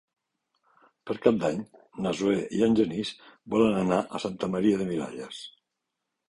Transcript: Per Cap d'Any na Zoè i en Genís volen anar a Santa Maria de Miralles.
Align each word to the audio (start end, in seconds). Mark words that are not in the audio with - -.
Per 1.09 1.15
Cap 1.25 1.35
d'Any 1.43 1.59
na 2.05 2.13
Zoè 2.21 2.37
i 2.61 2.63
en 2.69 2.77
Genís 2.79 3.13
volen 3.57 3.79
anar 3.83 4.01
a 4.01 4.23
Santa 4.25 4.51
Maria 4.57 4.81
de 4.83 4.89
Miralles. 4.91 5.45